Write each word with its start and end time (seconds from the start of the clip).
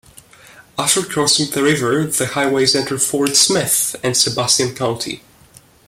After 0.79 1.03
crossing 1.03 1.51
the 1.51 1.61
river, 1.61 2.05
the 2.05 2.25
highways 2.25 2.73
enter 2.75 2.97
Fort 2.97 3.35
Smith 3.35 3.95
and 4.01 4.17
Sebastian 4.17 4.73
County. 4.73 5.21